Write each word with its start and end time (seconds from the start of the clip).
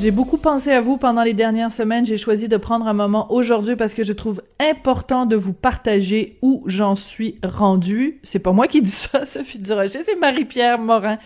J'ai 0.00 0.12
beaucoup 0.12 0.38
pensé 0.38 0.72
à 0.72 0.80
vous 0.80 0.96
pendant 0.96 1.22
les 1.22 1.34
dernières 1.34 1.72
semaines. 1.72 2.06
J'ai 2.06 2.16
choisi 2.16 2.48
de 2.48 2.56
prendre 2.56 2.88
un 2.88 2.94
moment 2.94 3.30
aujourd'hui 3.30 3.76
parce 3.76 3.92
que 3.92 4.02
je 4.02 4.14
trouve 4.14 4.40
important 4.58 5.26
de 5.26 5.36
vous 5.36 5.52
partager 5.52 6.38
où 6.40 6.62
j'en 6.64 6.96
suis 6.96 7.38
rendue. 7.44 8.18
C'est 8.22 8.38
pas 8.38 8.52
moi 8.52 8.66
qui 8.66 8.80
dis 8.80 8.90
ça, 8.90 9.26
Sophie 9.26 9.58
Durocher, 9.58 10.02
c'est 10.02 10.16
Marie-Pierre 10.16 10.78
Morin 10.78 11.18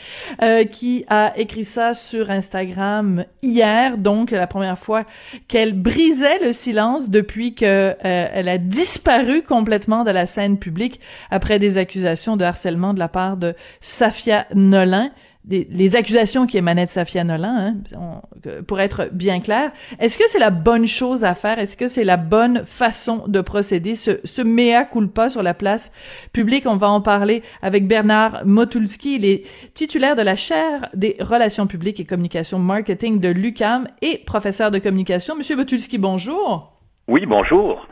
euh, 0.42 0.64
qui 0.64 1.04
a 1.08 1.34
écrit 1.36 1.64
ça 1.64 1.94
sur 1.94 2.32
Instagram 2.32 3.24
hier, 3.42 3.96
donc 3.96 4.32
la 4.32 4.48
première 4.48 4.78
fois 4.80 5.04
qu'elle 5.46 5.80
brisait 5.80 6.44
le 6.44 6.52
silence 6.52 7.10
depuis 7.10 7.54
que 7.54 7.64
euh, 7.64 7.94
elle 8.02 8.48
a 8.48 8.58
disparu 8.58 9.42
complètement 9.42 10.02
de 10.02 10.10
la 10.10 10.26
scène 10.26 10.58
publique 10.58 10.98
après 11.30 11.60
des 11.60 11.78
accusations 11.78 12.36
de 12.36 12.42
harcèlement 12.42 12.92
de 12.92 12.98
la 12.98 13.08
part 13.08 13.36
de 13.36 13.54
Safia 13.80 14.46
Nolin 14.52 15.12
les 15.48 15.96
accusations 15.96 16.46
qui 16.46 16.56
émanaient 16.56 16.86
de 16.86 16.90
Safia 16.90 17.22
Nolan, 17.22 17.54
hein, 17.54 18.22
pour 18.66 18.80
être 18.80 19.10
bien 19.12 19.40
clair. 19.40 19.72
Est-ce 19.98 20.16
que 20.16 20.24
c'est 20.28 20.38
la 20.38 20.50
bonne 20.50 20.86
chose 20.86 21.24
à 21.24 21.34
faire? 21.34 21.58
Est-ce 21.58 21.76
que 21.76 21.86
c'est 21.86 22.04
la 22.04 22.16
bonne 22.16 22.64
façon 22.64 23.24
de 23.28 23.40
procéder? 23.40 23.94
Ce, 23.94 24.20
ce 24.24 24.42
mea 24.42 24.84
culpa 24.84 25.28
sur 25.28 25.42
la 25.42 25.52
place 25.52 25.92
publique, 26.32 26.64
on 26.66 26.76
va 26.76 26.88
en 26.88 27.00
parler 27.00 27.42
avec 27.60 27.86
Bernard 27.86 28.46
Motulski. 28.46 29.16
Il 29.16 29.24
est 29.24 29.44
titulaire 29.74 30.16
de 30.16 30.22
la 30.22 30.36
chaire 30.36 30.88
des 30.94 31.16
relations 31.20 31.66
publiques 31.66 32.00
et 32.00 32.04
communication 32.04 32.58
marketing 32.58 33.20
de 33.20 33.28
l'UCAM 33.28 33.88
et 34.00 34.18
professeur 34.24 34.70
de 34.70 34.78
communication. 34.78 35.36
Monsieur 35.36 35.56
Motulski, 35.56 35.98
bonjour. 35.98 36.72
Oui, 37.06 37.26
bonjour. 37.26 37.86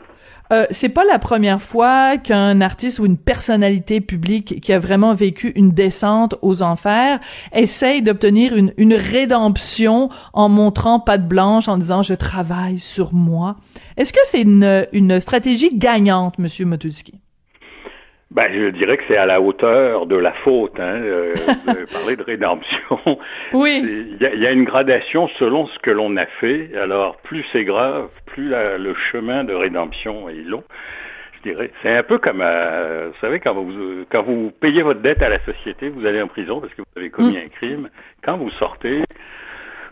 Euh, 0.51 0.65
c'est 0.71 0.89
pas 0.89 1.05
la 1.05 1.19
première 1.19 1.61
fois 1.61 2.17
qu'un 2.17 2.61
artiste 2.61 2.99
ou 2.99 3.05
une 3.05 3.17
personnalité 3.17 4.01
publique 4.01 4.59
qui 4.61 4.73
a 4.73 4.79
vraiment 4.79 5.13
vécu 5.13 5.51
une 5.55 5.71
descente 5.71 6.35
aux 6.41 6.61
enfers 6.61 7.19
essaye 7.53 8.01
d'obtenir 8.01 8.55
une, 8.55 8.73
une 8.77 8.93
rédemption 8.93 10.09
en 10.33 10.49
montrant 10.49 10.99
patte 10.99 11.27
blanche, 11.27 11.67
en 11.67 11.77
disant 11.77 12.03
je 12.03 12.13
travaille 12.13 12.77
sur 12.77 13.13
moi. 13.13 13.55
Est-ce 13.97 14.13
que 14.13 14.19
c'est 14.25 14.41
une, 14.41 14.85
une 14.91 15.19
stratégie 15.19 15.75
gagnante, 15.77 16.37
Monsieur 16.39 16.65
Motulski? 16.65 17.22
Ben, 18.33 18.51
je 18.51 18.69
dirais 18.69 18.97
que 18.97 19.03
c'est 19.07 19.17
à 19.17 19.27
la 19.27 19.39
hauteur 19.39 20.07
de 20.07 20.15
la 20.15 20.33
faute, 20.33 20.79
hein, 20.79 21.01
euh, 21.03 21.35
de 21.67 21.91
parler 21.93 22.15
de 22.15 22.23
rédemption. 22.23 22.99
Oui. 23.53 24.07
Il 24.19 24.41
y, 24.41 24.47
a 24.47 24.51
une 24.51 24.63
gradation 24.63 25.27
selon 25.37 25.67
ce 25.67 25.77
que 25.79 25.91
l'on 25.91 26.17
a 26.17 26.25
fait. 26.25 26.71
Alors, 26.75 27.17
plus 27.17 27.45
c'est 27.51 27.63
grave, 27.63 28.09
plus 28.25 28.49
le 28.49 28.95
chemin 29.11 29.43
de 29.43 29.53
rédemption 29.53 30.29
est 30.29 30.43
long. 30.47 30.63
Je 31.33 31.51
dirais, 31.51 31.69
c'est 31.83 31.95
un 31.95 32.01
peu 32.01 32.17
comme, 32.17 32.41
euh, 32.41 33.09
vous 33.13 33.19
savez, 33.21 33.39
quand 33.39 33.53
vous 33.53 34.05
quand 34.09 34.23
vous 34.23 34.51
payez 34.59 34.81
votre 34.81 35.01
dette 35.01 35.21
à 35.21 35.29
la 35.29 35.39
société, 35.45 35.89
vous 35.89 36.07
allez 36.07 36.21
en 36.21 36.27
prison 36.27 36.59
parce 36.59 36.73
que 36.73 36.81
vous 36.81 36.99
avez 36.99 37.11
commis 37.11 37.35
mm. 37.35 37.45
un 37.45 37.49
crime. 37.49 37.89
Quand 38.23 38.37
vous 38.37 38.49
sortez, 38.51 39.03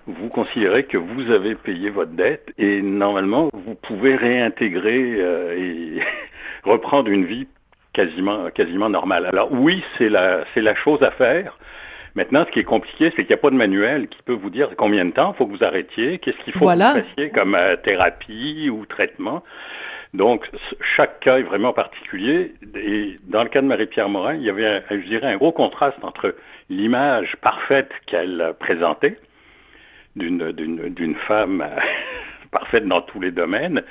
vous 0.08 0.30
considérez 0.30 0.86
que 0.86 0.97
vous 0.97 1.30
avez 1.30 1.53
payé 1.53 1.91
votre 1.91 2.13
dette 2.13 2.52
et 2.58 2.81
normalement 2.81 3.52
vous 3.53 3.75
pouvez 3.75 4.16
réintégrer 4.16 5.18
euh, 5.19 5.56
et 5.56 6.00
reprendre 6.63 7.12
une 7.12 7.25
vie 7.25 7.47
quasiment, 7.94 8.50
quasiment 8.50 8.90
normal. 8.90 9.25
Alors 9.25 9.52
oui, 9.52 9.84
c'est 9.97 10.09
la, 10.09 10.46
c'est 10.53 10.62
la 10.62 10.75
chose 10.75 11.02
à 11.03 11.12
faire. 11.12 11.57
Maintenant, 12.16 12.46
ce 12.46 12.52
qui 12.52 12.59
est 12.59 12.66
compliqué, 12.66 13.06
c'est 13.12 13.24
qu'il 13.24 13.28
n'y 13.28 13.34
a 13.34 13.38
pas 13.38 13.52
de 13.52 13.56
manuel 13.56 14.07
qui 14.09 14.22
peut 14.24 14.34
vous 14.34 14.50
dire 14.50 14.72
combien 14.78 15.06
de 15.06 15.12
temps 15.12 15.34
il 15.34 15.38
faut 15.38 15.47
que 15.47 15.56
vous 15.56 15.63
arrêtiez, 15.63 16.19
qu'est-ce 16.19 16.38
qu'il 16.40 16.53
faut 16.53 16.68
que 16.68 16.74
vous 16.74 16.79
fassiez 16.79 17.29
comme 17.29 17.56
euh, 17.56 17.78
thérapie 17.78 18.69
ou 18.69 18.85
traitement. 18.85 19.44
Donc, 20.13 20.50
chaque 20.81 21.22
cas 21.22 21.38
est 21.38 21.44
vraiment 21.44 21.72
particulier. 21.72 22.53
Et 22.75 23.18
dans 23.28 23.44
le 23.44 23.50
cas 23.50 23.62
de 23.62 23.68
Marie-Pierre 23.68 24.09
Morin, 24.09 24.35
il 24.35 24.44
y 24.44 24.50
avait, 24.50 24.84
je 24.90 25.08
dirais, 25.08 25.28
un 25.28 25.38
gros 25.38 25.53
contraste 25.53 26.03
entre 26.03 26.35
l'image 26.69 27.38
parfaite 27.38 27.91
qu'elle 28.08 28.53
présentait 28.59 29.18
d'une, 30.18 30.52
d'une, 30.52 30.90
d'une 30.90 31.16
femme 31.16 31.62
euh, 31.62 31.79
parfaite 32.52 32.85
dans 32.85 33.02
tous 33.02 33.22
les 33.22 33.31
domaines 33.31 33.84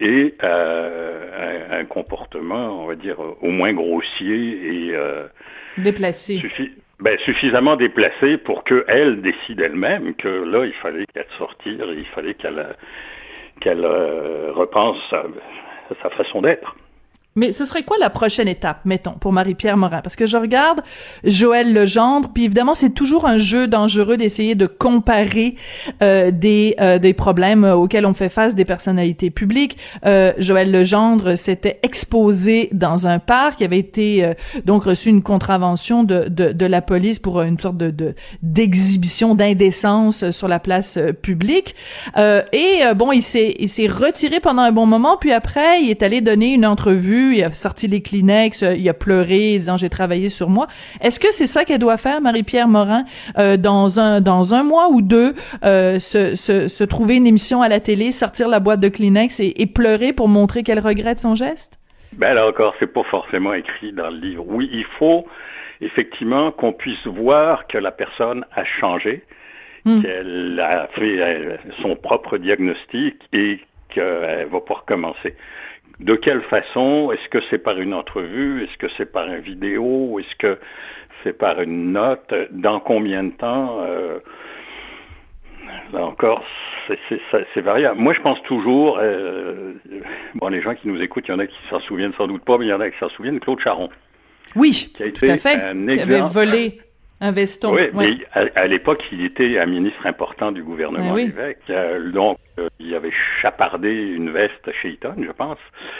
et 0.00 0.34
euh, 0.42 1.80
un, 1.80 1.84
comportement, 1.84 2.82
on 2.82 2.86
va 2.86 2.94
dire, 2.94 3.16
au 3.20 3.50
moins 3.50 3.72
grossier 3.72 4.88
et 4.88 4.94
euh, 4.94 5.26
déplacé. 5.78 6.42
ben, 7.00 7.18
suffisamment 7.20 7.76
déplacé 7.76 8.38
pour 8.38 8.64
qu'elle 8.64 9.22
décide 9.22 9.60
elle-même 9.60 10.14
que 10.14 10.28
là, 10.28 10.64
il 10.64 10.74
fallait 10.74 11.06
qu'elle 11.12 11.26
sortir, 11.38 11.86
il 11.92 12.06
fallait 12.06 12.34
qu'elle 12.34 12.76
qu'elle 13.60 13.84
euh, 13.84 14.52
repense 14.52 14.98
sa 15.10 16.10
façon 16.10 16.42
d'être. 16.42 16.76
Mais 17.36 17.52
ce 17.52 17.64
serait 17.64 17.82
quoi 17.82 17.96
la 18.00 18.10
prochaine 18.10 18.48
étape, 18.48 18.80
mettons, 18.84 19.12
pour 19.12 19.32
Marie-Pierre 19.32 19.76
Morin? 19.76 20.00
Parce 20.00 20.16
que 20.16 20.26
je 20.26 20.38
regarde 20.38 20.80
Joël 21.22 21.72
Legendre, 21.72 22.30
puis 22.32 22.44
évidemment, 22.44 22.74
c'est 22.74 22.94
toujours 22.94 23.26
un 23.26 23.38
jeu 23.38 23.66
dangereux 23.68 24.16
d'essayer 24.16 24.54
de 24.54 24.66
comparer 24.66 25.54
euh, 26.02 26.30
des, 26.30 26.74
euh, 26.80 26.98
des 26.98 27.12
problèmes 27.12 27.64
auxquels 27.64 28.06
on 28.06 28.14
fait 28.14 28.30
face 28.30 28.54
des 28.54 28.64
personnalités 28.64 29.30
publiques. 29.30 29.76
Euh, 30.06 30.32
Joël 30.38 30.72
Legendre 30.72 31.36
s'était 31.36 31.78
exposé 31.82 32.70
dans 32.72 33.06
un 33.06 33.18
parc, 33.18 33.60
il 33.60 33.64
avait 33.64 33.78
été 33.78 34.24
euh, 34.24 34.34
donc 34.64 34.84
reçu 34.84 35.10
une 35.10 35.22
contravention 35.22 36.04
de, 36.04 36.28
de, 36.28 36.52
de, 36.52 36.66
la 36.66 36.82
police 36.82 37.18
pour 37.18 37.42
une 37.42 37.58
sorte 37.58 37.76
de 37.76 38.14
d'exhibition 38.42 39.34
d'indécence 39.34 40.30
sur 40.30 40.48
la 40.48 40.58
place 40.58 40.96
euh, 40.96 41.12
publique. 41.12 41.74
et 42.52 42.80
bon, 42.94 43.12
il 43.12 43.22
s'est 43.22 43.86
retiré 43.86 44.40
pendant 44.40 44.62
un 44.62 44.72
bon 44.72 44.86
moment, 44.86 45.16
puis 45.18 45.32
après, 45.32 45.82
il 45.82 45.90
est 45.90 46.02
allé 46.02 46.20
donner 46.20 46.52
une 46.52 46.66
entrevue 46.66 47.25
il 47.34 47.44
a 47.44 47.52
sorti 47.52 47.88
les 47.88 48.02
Kleenex, 48.02 48.62
euh, 48.62 48.74
il 48.74 48.88
a 48.88 48.94
pleuré, 48.94 49.58
disant 49.58 49.76
j'ai 49.76 49.88
travaillé 49.88 50.28
sur 50.28 50.48
moi. 50.48 50.66
Est-ce 51.00 51.20
que 51.20 51.32
c'est 51.32 51.46
ça 51.46 51.64
qu'elle 51.64 51.78
doit 51.78 51.96
faire, 51.96 52.20
Marie-Pierre 52.20 52.68
Morin, 52.68 53.04
euh, 53.38 53.56
dans 53.56 54.00
un 54.00 54.20
dans 54.20 54.54
un 54.54 54.62
mois 54.62 54.88
ou 54.90 55.02
deux, 55.02 55.34
euh, 55.64 55.98
se, 55.98 56.34
se, 56.34 56.68
se, 56.68 56.84
trouver 56.84 57.16
une 57.16 57.26
émission 57.26 57.62
à 57.62 57.68
la 57.68 57.80
télé, 57.80 58.12
sortir 58.12 58.48
la 58.48 58.60
boîte 58.60 58.80
de 58.80 58.88
Kleenex 58.88 59.40
et, 59.40 59.54
et 59.56 59.66
pleurer 59.66 60.12
pour 60.12 60.28
montrer 60.28 60.62
qu'elle 60.62 60.80
regrette 60.80 61.18
son 61.18 61.34
geste? 61.34 61.78
Ben 62.12 62.34
là 62.34 62.46
encore, 62.46 62.74
c'est 62.78 62.92
pas 62.92 63.02
forcément 63.02 63.52
écrit 63.52 63.92
dans 63.92 64.10
le 64.10 64.16
livre. 64.16 64.44
Oui, 64.46 64.70
il 64.72 64.86
faut 64.98 65.26
effectivement 65.80 66.50
qu'on 66.50 66.72
puisse 66.72 67.06
voir 67.06 67.66
que 67.66 67.78
la 67.78 67.90
personne 67.90 68.44
a 68.54 68.64
changé, 68.64 69.22
hmm. 69.84 70.02
qu'elle 70.02 70.60
a 70.60 70.88
fait 70.88 71.58
son 71.82 71.96
propre 71.96 72.38
diagnostic 72.38 73.16
et 73.32 73.60
qu'elle 73.88 74.48
va 74.50 74.60
pas 74.60 74.74
recommencer. 74.74 75.34
De 76.00 76.14
quelle 76.14 76.42
façon? 76.42 77.10
Est-ce 77.12 77.28
que 77.28 77.38
c'est 77.48 77.58
par 77.58 77.78
une 77.78 77.94
entrevue? 77.94 78.62
Est-ce 78.64 78.76
que 78.78 78.88
c'est 78.96 79.10
par 79.10 79.26
une 79.26 79.40
vidéo? 79.40 80.18
Est-ce 80.20 80.36
que 80.36 80.58
c'est 81.24 81.32
par 81.32 81.60
une 81.60 81.92
note? 81.92 82.32
Dans 82.50 82.80
combien 82.80 83.24
de 83.24 83.32
temps? 83.32 83.78
Euh, 83.82 84.18
Là 85.92 86.04
encore, 86.04 86.42
c'est 86.88 87.60
variable. 87.60 88.00
Moi, 88.00 88.12
je 88.12 88.20
pense 88.20 88.42
toujours, 88.42 88.98
euh, 89.00 89.72
bon, 90.34 90.48
les 90.48 90.60
gens 90.60 90.74
qui 90.74 90.88
nous 90.88 91.00
écoutent, 91.00 91.28
il 91.28 91.30
y 91.30 91.34
en 91.34 91.38
a 91.38 91.46
qui 91.46 91.58
s'en 91.70 91.80
souviennent 91.80 92.12
sans 92.14 92.26
doute 92.26 92.44
pas, 92.44 92.58
mais 92.58 92.66
il 92.66 92.68
y 92.68 92.72
en 92.72 92.80
a 92.80 92.90
qui 92.90 92.98
s'en 92.98 93.08
souviennent, 93.08 93.40
Claude 93.40 93.60
Charon. 93.60 93.88
Oui, 94.54 94.90
qui 94.96 95.02
a 95.02 95.06
été 95.06 95.26
tout 95.26 95.32
à 95.32 95.36
fait. 95.36 95.54
Un 95.54 95.86
qui 95.86 96.00
avait 96.00 96.20
volé 96.22 96.80
un 97.20 97.32
veston. 97.32 97.74
Oui, 97.74 97.88
mais 97.94 98.18
à, 98.32 98.66
l'époque, 98.66 99.02
il 99.10 99.24
était 99.24 99.58
un 99.58 99.66
ministre 99.66 100.06
important 100.06 100.52
du 100.52 100.62
gouvernement 100.62 101.14
oui. 101.14 101.32
Euh, 101.70 102.10
donc, 102.10 102.38
euh, 102.58 102.68
il 102.78 102.94
avait 102.94 103.12
chapardé 103.40 103.90
une 103.90 104.30
veste 104.30 104.70
chez 104.82 104.90
Eaton, 104.90 105.14
je 105.18 105.32
pense. 105.32 105.58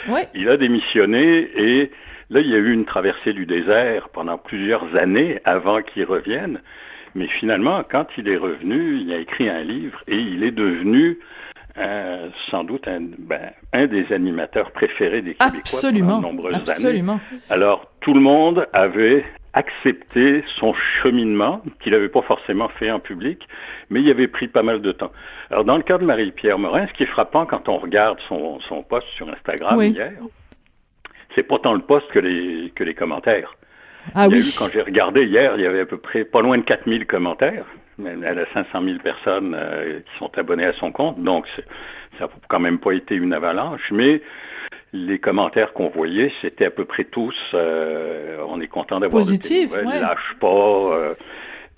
Oui. 0.09 0.21
Il 0.35 0.49
a 0.49 0.57
démissionné 0.57 1.49
et 1.55 1.91
là, 2.29 2.41
il 2.41 2.47
y 2.47 2.53
a 2.53 2.57
eu 2.57 2.71
une 2.71 2.85
traversée 2.85 3.33
du 3.33 3.45
désert 3.45 4.09
pendant 4.09 4.37
plusieurs 4.37 4.95
années 4.95 5.39
avant 5.43 5.81
qu'il 5.81 6.05
revienne. 6.05 6.61
Mais 7.15 7.27
finalement, 7.27 7.83
quand 7.89 8.05
il 8.17 8.29
est 8.29 8.37
revenu, 8.37 8.97
il 8.99 9.11
a 9.11 9.17
écrit 9.17 9.49
un 9.49 9.63
livre 9.63 10.03
et 10.07 10.17
il 10.17 10.43
est 10.43 10.51
devenu 10.51 11.17
euh, 11.79 12.29
sans 12.49 12.63
doute 12.63 12.87
un, 12.87 13.01
ben, 13.17 13.51
un, 13.73 13.87
des 13.87 14.11
animateurs 14.11 14.71
préférés 14.71 15.21
des 15.21 15.35
Québécois 15.35 15.59
absolument, 15.59 16.21
pendant 16.21 16.29
de 16.29 16.35
nombreuses 16.35 16.55
absolument. 16.55 17.19
années. 17.31 17.41
Alors, 17.49 17.91
tout 18.01 18.13
le 18.13 18.19
monde 18.19 18.67
avait 18.73 19.25
accepter 19.57 20.43
son 20.59 20.73
cheminement, 21.01 21.63
qu'il 21.79 21.93
n'avait 21.93 22.09
pas 22.09 22.21
forcément 22.21 22.69
fait 22.69 22.91
en 22.91 22.99
public, 22.99 23.47
mais 23.89 24.01
il 24.01 24.09
avait 24.11 24.27
pris 24.27 24.47
pas 24.47 24.61
mal 24.61 24.81
de 24.81 24.91
temps. 24.91 25.11
Alors, 25.49 25.65
dans 25.65 25.77
le 25.77 25.83
cas 25.83 25.97
de 25.97 26.05
Marie-Pierre 26.05 26.59
Morin, 26.59 26.85
ce 26.85 26.93
qui 26.93 27.03
est 27.03 27.07
frappant 27.07 27.47
quand 27.47 27.67
on 27.67 27.77
regarde 27.77 28.19
son, 28.27 28.59
son 28.61 28.83
post 28.83 29.07
sur 29.15 29.27
Instagram 29.29 29.81
hier, 29.81 30.13
c'est 31.33 31.43
pas 31.43 31.57
tant 31.57 31.73
le 31.73 31.81
post 31.81 32.07
que 32.11 32.19
les, 32.19 32.71
que 32.75 32.83
les 32.83 32.93
commentaires. 32.93 33.55
Ah 34.13 34.27
il 34.27 34.33
y 34.33 34.35
a 34.35 34.39
oui. 34.39 34.47
eu, 34.47 34.57
quand 34.57 34.69
j'ai 34.71 34.81
regardé 34.81 35.25
hier, 35.25 35.53
il 35.55 35.63
y 35.63 35.65
avait 35.65 35.81
à 35.81 35.85
peu 35.87 35.97
près 35.97 36.23
pas 36.23 36.41
loin 36.41 36.57
de 36.59 36.63
4000 36.63 37.07
commentaires. 37.07 37.65
Elle 37.99 38.39
a 38.39 38.45
500 38.53 38.83
000 38.83 38.99
personnes 38.99 39.55
euh, 39.57 40.01
qui 40.01 40.17
sont 40.19 40.29
abonnées 40.37 40.65
à 40.65 40.73
son 40.73 40.91
compte, 40.91 41.19
donc 41.23 41.47
ça 42.19 42.25
n'a 42.25 42.29
quand 42.47 42.59
même 42.59 42.77
pas 42.77 42.91
été 42.91 43.15
une 43.15 43.33
avalanche. 43.33 43.91
Mais 43.91 44.21
les 44.93 45.19
commentaires 45.19 45.73
qu'on 45.73 45.89
voyait, 45.89 46.31
c'était 46.41 46.65
à 46.65 46.71
peu 46.71 46.85
près 46.85 47.03
tous 47.03 47.35
euh, 47.53 48.37
on 48.47 48.61
est 48.61 48.67
content 48.67 48.99
d'avoir 48.99 49.21
Positif, 49.21 49.71
ouais. 49.71 49.83
lâche 49.83 50.35
pas. 50.39 50.47
euh, 50.47 51.13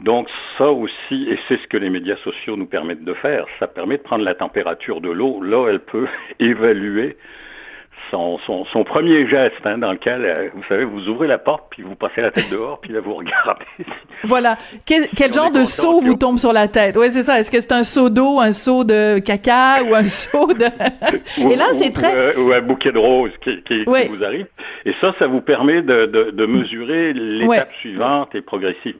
donc 0.01 0.29
ça 0.57 0.71
aussi, 0.71 1.27
et 1.29 1.37
c'est 1.47 1.57
ce 1.57 1.67
que 1.67 1.77
les 1.77 1.89
médias 1.89 2.15
sociaux 2.17 2.55
nous 2.55 2.67
permettent 2.67 3.03
de 3.03 3.13
faire, 3.13 3.45
ça 3.59 3.67
permet 3.67 3.97
de 3.97 4.03
prendre 4.03 4.23
la 4.23 4.35
température 4.35 5.01
de 5.01 5.09
l'eau. 5.09 5.41
Là, 5.41 5.69
elle 5.69 5.79
peut 5.79 6.07
évaluer 6.39 7.17
son, 8.11 8.37
son, 8.39 8.65
son 8.65 8.83
premier 8.83 9.27
geste, 9.27 9.55
hein, 9.65 9.77
dans 9.77 9.91
lequel, 9.91 10.23
euh, 10.25 10.49
vous 10.53 10.63
savez, 10.67 10.83
vous 10.85 11.07
ouvrez 11.09 11.27
la 11.27 11.37
porte, 11.37 11.65
puis 11.69 11.83
vous 11.83 11.95
passez 11.95 12.21
la 12.21 12.31
tête 12.31 12.49
dehors, 12.51 12.79
puis 12.81 12.91
là, 12.93 12.99
vous 13.01 13.13
regardez. 13.15 13.65
Voilà. 14.23 14.57
Quel, 14.85 15.07
quel 15.15 15.31
genre 15.31 15.49
de 15.51 15.63
seau 15.63 16.01
vous 16.01 16.13
tombe 16.15 16.37
sur 16.37 16.51
la 16.51 16.67
tête? 16.67 16.97
Oui, 16.97 17.07
c'est 17.09 17.23
ça. 17.23 17.39
Est-ce 17.39 17.49
que 17.49 17.61
c'est 17.61 17.71
un 17.71 17.83
seau 17.83 18.09
d'eau, 18.09 18.39
un 18.41 18.51
seau 18.51 18.83
de 18.83 19.19
caca 19.19 19.81
ou 19.83 19.95
un 19.95 20.03
seau 20.05 20.47
de... 20.53 20.65
Et 21.49 21.55
là, 21.55 21.67
c'est 21.73 21.91
très... 21.93 22.13
euh, 22.13 22.33
Ou, 22.37 22.51
un 22.51 22.61
bouquet 22.61 22.91
de 22.91 22.97
roses 22.97 23.31
qui, 23.41 23.61
qui- 23.63 23.83
qui 23.85 23.89
Ouais. 23.89 24.07
vous 24.09 24.21
arrive. 24.23 24.47
Et 24.85 24.93
ça, 24.99 25.13
ça 25.19 25.27
vous 25.27 25.39
permet 25.41 25.81
de, 25.81 26.05
de, 26.05 26.31
de 26.31 26.45
mesurer 26.45 27.13
l'étape 27.13 27.71
suivante 27.79 28.35
et 28.35 28.41
progressive. 28.41 28.95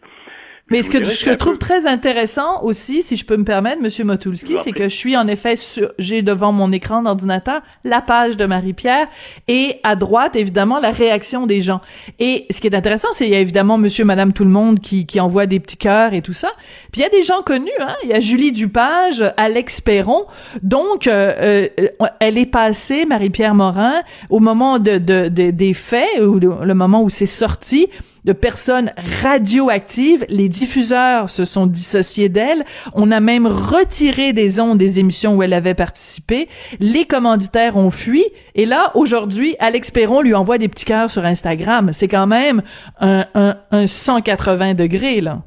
Mais 0.69 0.83
ce 0.83 0.89
que 0.89 1.04
je 1.04 1.30
trouve 1.33 1.54
peu- 1.54 1.57
très 1.60 1.88
intéressant 1.88 2.63
aussi, 2.63 3.01
si 3.04 3.16
je 3.16 3.25
peux 3.25 3.38
me 3.38 3.44
permettre, 3.44 3.81
Monsieur 3.81 4.04
Motulski, 4.04 4.56
c'est 4.63 4.71
que 4.71 4.83
je 4.83 4.95
suis 4.95 5.18
en 5.18 5.27
effet 5.27 5.56
sur, 5.56 5.92
j'ai 5.98 6.21
devant 6.21 6.51
mon 6.51 6.71
écran 6.71 7.01
d'ordinateur 7.04 7.62
la 7.83 8.01
page 8.01 8.38
de 8.38 8.45
Marie-Pierre 8.45 9.07
et 9.48 9.80
à 9.83 9.95
droite, 9.95 10.36
évidemment, 10.36 10.80
la 10.80 10.92
réaction 10.92 11.45
des 11.48 11.62
gens. 11.62 11.81
Et 12.19 12.45
ce 12.51 12.60
qui 12.62 12.68
est 12.68 12.75
intéressant, 12.75 13.10
c'est 13.13 13.25
il 13.25 13.31
y 13.31 13.36
a 13.36 13.39
évidemment 13.39 13.77
Monsieur, 13.77 14.06
Madame, 14.06 14.33
tout 14.33 14.44
le 14.44 14.50
monde 14.51 14.80
qui, 14.80 15.06
qui 15.06 15.19
envoie 15.19 15.45
des 15.45 15.60
petits 15.60 15.77
cœurs 15.77 16.13
et 16.13 16.21
tout 16.21 16.33
ça. 16.33 16.51
Puis 16.92 17.01
il 17.01 17.04
y 17.04 17.07
a 17.07 17.10
des 17.10 17.24
gens 17.24 17.42
connus, 17.42 17.69
hein. 17.80 17.95
Il 18.04 18.10
y 18.10 18.13
a 18.13 18.19
Julie 18.19 18.51
Dupage, 18.51 19.24
Alex 19.38 19.81
Perron. 19.81 20.25
Donc, 20.62 21.07
euh, 21.07 21.68
euh, 21.80 21.88
elle 22.19 22.38
est 22.38 22.45
passée, 22.45 23.06
Marie-Pierre 23.06 23.56
Morin, 23.56 23.95
au 24.30 24.39
moment 24.39 24.80
de, 24.80 24.98
de, 24.98 25.30
de- 25.30 25.51
des 25.51 25.74
faits, 25.74 26.21
ou 26.21 26.39
le 26.39 26.74
moment 26.74 27.01
où 27.04 27.10
c'est 27.10 27.25
sorti, 27.25 27.88
de 28.25 28.33
personnes 28.33 28.92
radioactives. 29.24 30.25
Les 30.30 30.50
diffuseurs 30.50 31.30
se 31.30 31.45
sont 31.45 31.66
dissociés 31.66 32.30
d'elle. 32.30 32.66
On 32.94 33.12
a 33.12 33.19
même 33.19 33.48
retiré 33.48 34.33
des 34.33 34.60
ondes 34.60 34.77
des 34.77 35.00
émissions 35.00 35.36
où 35.36 35.44
elle 35.44 35.54
avait 35.54 35.74
participé. 35.74 36.50
Les 36.80 37.06
commanditaires 37.06 37.77
ont 37.77 37.89
fui. 37.89 38.25
Et 38.56 38.66
là, 38.66 38.92
aujourd'hui, 38.95 39.56
Alex 39.60 39.92
Perron 39.92 40.21
lui 40.21 40.33
envoie 40.33 40.57
des 40.57 40.68
petits 40.68 40.86
cœurs 40.86 41.12
sur 41.12 41.25
Instagram. 41.25 41.92
C'est 41.94 42.07
quand 42.07 42.27
même 42.27 42.62
un, 43.00 43.25
un, 43.36 43.56
un 43.71 43.88
180 43.88 44.74
degrés, 44.74 45.21
là. 45.21 45.44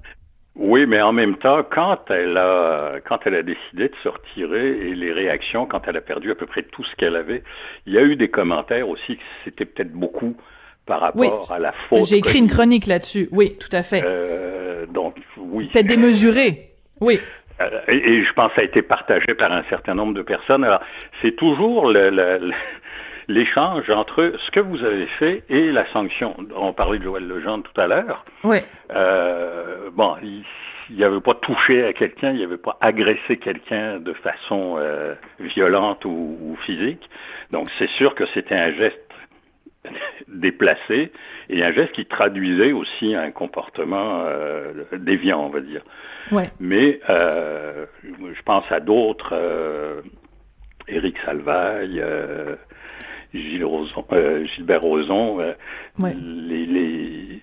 Oui, 0.54 0.84
mais 0.86 1.00
en 1.00 1.14
même 1.14 1.36
temps, 1.38 1.62
quand 1.62 2.10
elle 2.10 2.36
a 2.36 2.96
quand 3.08 3.20
elle 3.24 3.36
a 3.36 3.42
décidé 3.42 3.88
de 3.88 3.96
se 4.02 4.08
retirer 4.08 4.88
et 4.88 4.94
les 4.94 5.10
réactions, 5.10 5.64
quand 5.64 5.88
elle 5.88 5.96
a 5.96 6.02
perdu 6.02 6.30
à 6.30 6.34
peu 6.34 6.44
près 6.44 6.62
tout 6.62 6.84
ce 6.84 6.94
qu'elle 6.96 7.16
avait, 7.16 7.42
il 7.86 7.94
y 7.94 7.98
a 7.98 8.02
eu 8.02 8.16
des 8.16 8.28
commentaires 8.28 8.88
aussi 8.88 9.16
que 9.16 9.22
c'était 9.44 9.64
peut-être 9.64 9.92
beaucoup 9.92 10.36
par 10.87 11.00
rapport 11.00 11.50
à 11.52 11.58
la 11.58 11.73
faute. 11.88 12.06
J'ai 12.06 12.17
écrit 12.17 12.38
une 12.38 12.49
chronique 12.49 12.87
là-dessus. 12.87 13.29
Oui, 13.32 13.56
tout 13.58 13.69
à 13.73 13.82
fait. 13.82 14.02
Euh, 14.05 14.87
donc 14.87 15.17
oui. 15.37 15.64
C'était 15.67 15.84
démesuré. 15.84 16.70
Oui. 17.00 17.20
Euh, 17.61 17.81
et, 17.88 17.96
et 18.14 18.23
je 18.25 18.32
pense 18.32 18.49
que 18.50 18.56
ça 18.56 18.61
a 18.62 18.64
été 18.64 18.82
partagé 18.82 19.34
par 19.34 19.52
un 19.52 19.62
certain 19.70 19.94
nombre 19.94 20.14
de 20.14 20.23
personnes. 20.23 20.64
Alors, 20.64 20.81
c'est 21.20 21.37
toujours 21.37 21.87
le- 21.90 22.11
le- 22.11 22.38
le- 22.49 22.52
l'échange 23.29 23.88
entre 23.90 24.32
ce 24.44 24.50
que 24.50 24.61
vous 24.61 24.82
avez 24.84 25.06
fait 25.06 25.44
et 25.49 25.70
la 25.70 25.87
sanction. 25.93 26.34
On 26.56 26.73
parlait 26.73 26.99
de 26.99 27.05
Joël 27.05 27.26
Legendre 27.26 27.62
tout 27.73 27.81
à 27.81 27.87
l'heure. 27.87 28.25
Oui. 28.43 28.58
Euh, 28.94 29.90
bon, 29.93 30.17
il 30.23 30.44
n'y 30.96 31.05
avait 31.05 31.20
pas 31.20 31.34
touché 31.34 31.84
à 31.84 31.93
quelqu'un, 31.93 32.31
il 32.32 32.38
n'y 32.38 32.44
avait 32.44 32.56
pas 32.56 32.76
agressé 32.81 33.37
quelqu'un 33.38 33.99
de 34.00 34.12
façon 34.14 34.76
euh, 34.79 35.14
violente 35.38 36.05
ou, 36.05 36.37
ou 36.40 36.56
physique. 36.67 37.08
Donc, 37.52 37.69
c'est 37.79 37.88
sûr 37.90 38.14
que 38.14 38.26
c'était 38.34 38.56
un 38.56 38.73
geste 38.73 38.99
déplacé 40.29 41.12
et 41.49 41.62
un 41.62 41.73
geste 41.73 41.93
qui 41.93 42.06
traduisait 42.06 42.73
aussi 42.73 43.14
un 43.14 43.31
comportement 43.31 44.23
euh, 44.26 44.73
déviant, 44.99 45.44
on 45.46 45.49
va 45.50 45.61
dire. 45.61 45.82
Ouais. 46.31 46.50
Mais 46.61 47.00
euh, 47.11 47.87
je 48.02 48.43
pense 48.43 48.64
à 48.70 48.81
d'autres, 48.81 49.31
euh, 49.32 50.00
Éric 50.88 51.17
Salvaille, 51.25 52.00
euh, 52.00 52.56
Gilles 53.34 53.64
Rozon- 53.64 54.06
Gilbert 54.55 54.82
Rozon, 54.82 55.38
Ouais. 55.99 56.14
les, 56.14 56.67
les, 56.67 57.43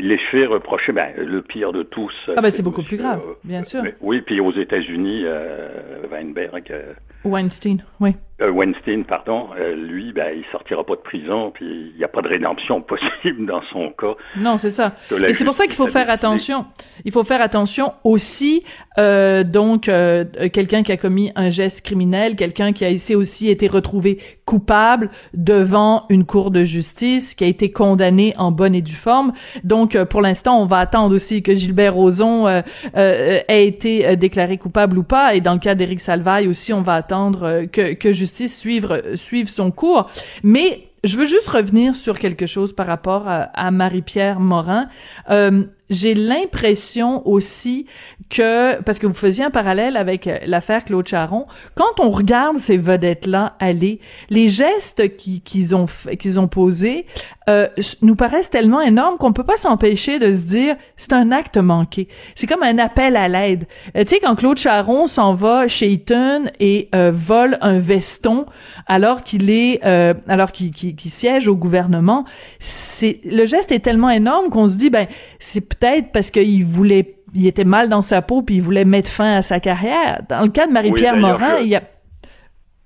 les 0.00 0.18
faits 0.18 0.48
reprochés, 0.48 0.92
ben, 0.92 1.12
le 1.16 1.42
pire 1.42 1.72
de 1.72 1.82
tous. 1.82 2.14
Ah 2.36 2.40
ben, 2.40 2.50
c'est 2.50 2.62
beaucoup 2.62 2.82
plus 2.82 2.96
grave, 2.96 3.20
bien 3.44 3.62
sûr. 3.62 3.82
mais- 3.82 3.94
oui, 4.00 4.20
puis 4.22 4.40
aux 4.40 4.52
États-Unis, 4.52 5.22
euh, 5.24 6.02
Weinberg, 6.10 6.64
euh, 6.70 6.92
Weinstein, 7.24 7.78
oui. 8.00 8.14
Euh, 8.40 8.50
Weinstein, 8.50 9.04
pardon, 9.04 9.48
euh, 9.58 9.74
lui, 9.74 10.12
ben, 10.12 10.32
il 10.36 10.44
sortira 10.52 10.84
pas 10.84 10.94
de 10.94 11.00
prison, 11.00 11.50
puis 11.52 11.90
il 11.92 11.98
n'y 11.98 12.04
a 12.04 12.08
pas 12.08 12.22
de 12.22 12.28
rédemption 12.28 12.80
possible 12.82 13.46
dans 13.46 13.62
son 13.72 13.90
cas. 13.90 14.14
Non, 14.36 14.58
c'est 14.58 14.70
ça. 14.70 14.94
Et 15.26 15.34
c'est 15.34 15.44
pour 15.44 15.54
ça 15.54 15.64
qu'il 15.64 15.74
faut 15.74 15.88
faire 15.88 16.08
attention. 16.08 16.66
Il 17.04 17.12
faut 17.12 17.24
faire 17.24 17.40
attention 17.40 17.94
aussi, 18.04 18.64
euh, 18.98 19.42
donc, 19.44 19.88
euh, 19.88 20.24
euh, 20.40 20.48
quelqu'un 20.48 20.82
qui 20.82 20.92
a 20.92 20.96
commis 20.96 21.32
un 21.34 21.50
geste 21.50 21.82
criminel, 21.82 22.36
quelqu'un 22.36 22.72
qui 22.72 22.84
a 22.84 22.90
ici 22.90 23.14
aussi 23.14 23.48
été 23.48 23.66
retrouvé 23.66 24.18
coupable 24.48 25.10
devant 25.34 26.06
une 26.08 26.24
cour 26.24 26.50
de 26.50 26.64
justice, 26.64 27.34
qui 27.34 27.44
a 27.44 27.46
été 27.46 27.70
condamné 27.70 28.32
en 28.38 28.50
bonne 28.50 28.74
et 28.74 28.80
due 28.80 28.94
forme. 28.94 29.32
Donc, 29.62 29.94
euh, 29.94 30.06
pour 30.06 30.22
l'instant, 30.22 30.58
on 30.62 30.64
va 30.64 30.78
attendre 30.78 31.14
aussi 31.14 31.42
que 31.42 31.54
Gilbert 31.54 31.94
Rozon 31.94 32.46
euh, 32.46 32.62
euh, 32.96 33.40
ait 33.46 33.66
été 33.66 34.16
déclaré 34.16 34.56
coupable 34.56 34.96
ou 34.96 35.02
pas. 35.02 35.34
Et 35.34 35.42
dans 35.42 35.52
le 35.52 35.58
cas 35.58 35.74
d'Éric 35.74 36.00
Salvaille 36.00 36.48
aussi, 36.48 36.72
on 36.72 36.80
va 36.80 36.94
attendre 36.94 37.64
que, 37.70 37.92
que 37.92 38.12
justice 38.14 38.27
suive, 38.28 39.02
suive 39.14 39.48
son 39.48 39.70
cours. 39.70 40.10
Mais 40.42 40.88
je 41.04 41.16
veux 41.16 41.26
juste 41.26 41.48
revenir 41.48 41.94
sur 41.94 42.18
quelque 42.18 42.46
chose 42.46 42.74
par 42.74 42.86
rapport 42.86 43.28
à, 43.28 43.42
à 43.54 43.70
Marie-Pierre 43.70 44.40
Morin. 44.40 44.88
Euh, 45.30 45.64
j'ai 45.90 46.14
l'impression 46.14 47.26
aussi 47.26 47.86
que, 48.30 48.80
parce 48.82 48.98
que 48.98 49.06
vous 49.06 49.14
faisiez 49.14 49.44
un 49.44 49.50
parallèle 49.50 49.96
avec 49.96 50.26
euh, 50.26 50.38
l'affaire 50.44 50.84
Claude 50.84 51.06
Charon, 51.06 51.46
quand 51.74 51.98
on 52.00 52.10
regarde 52.10 52.58
ces 52.58 52.76
vedettes-là 52.76 53.56
aller, 53.58 54.00
les 54.28 54.48
gestes 54.48 55.16
qui- 55.16 55.40
qu'ils 55.40 55.74
ont, 55.74 55.86
qu'ils 56.18 56.38
ont 56.38 56.48
posés 56.48 57.06
euh, 57.48 57.66
nous 58.02 58.16
paraissent 58.16 58.50
tellement 58.50 58.82
énormes 58.82 59.16
qu'on 59.16 59.32
peut 59.32 59.44
pas 59.44 59.56
s'empêcher 59.56 60.18
de 60.18 60.30
se 60.32 60.46
dire 60.48 60.76
c'est 60.96 61.14
un 61.14 61.32
acte 61.32 61.56
manqué. 61.56 62.08
C'est 62.34 62.46
comme 62.46 62.62
un 62.62 62.78
appel 62.78 63.16
à 63.16 63.28
l'aide. 63.28 63.66
Euh, 63.96 64.02
tu 64.04 64.08
sais, 64.14 64.20
quand 64.20 64.34
Claude 64.34 64.58
Charon 64.58 65.06
s'en 65.06 65.32
va 65.32 65.66
chez 65.68 65.90
Eaton 65.90 66.44
et 66.60 66.90
euh, 66.94 67.10
vole 67.14 67.56
un 67.62 67.78
veston 67.78 68.44
alors 68.86 69.22
qu'il 69.22 69.48
est, 69.48 69.82
alors 70.28 70.52
qu'il 70.52 70.70
qu'il- 70.72 70.96
qu'il 70.96 71.10
siège 71.10 71.48
au 71.48 71.54
gouvernement, 71.56 72.24
c'est 72.58 73.20
le 73.24 73.46
geste 73.46 73.72
est 73.72 73.78
tellement 73.80 74.10
énorme 74.10 74.50
qu'on 74.50 74.68
se 74.68 74.76
dit 74.76 74.90
ben 74.90 75.06
c'est 75.38 75.60
peut-être 75.78 76.12
parce 76.12 76.30
qu'il 76.30 76.64
voulait, 76.64 77.16
il 77.34 77.46
était 77.46 77.64
mal 77.64 77.88
dans 77.88 78.02
sa 78.02 78.22
peau 78.22 78.42
puis 78.42 78.56
il 78.56 78.62
voulait 78.62 78.84
mettre 78.84 79.10
fin 79.10 79.36
à 79.36 79.42
sa 79.42 79.60
carrière. 79.60 80.22
Dans 80.28 80.42
le 80.42 80.48
cas 80.48 80.66
de 80.66 80.72
Marie-Pierre 80.72 81.14
Oui, 81.14 81.20
Morin, 81.20 81.58
je- 81.58 81.62
il 81.64 81.68
y 81.68 81.76
a 81.76 81.82